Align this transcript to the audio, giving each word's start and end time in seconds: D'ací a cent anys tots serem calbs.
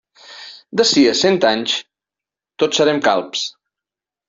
D'ací 0.79 1.03
a 1.09 1.11
cent 1.19 1.37
anys 1.51 1.77
tots 2.65 2.83
serem 2.83 3.05
calbs. 3.11 3.47